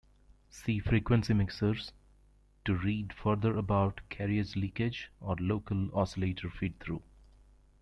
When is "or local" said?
5.19-5.95